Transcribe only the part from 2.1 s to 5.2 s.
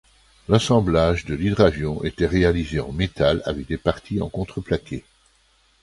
réalisé en métal avec des parties en contreplaqué.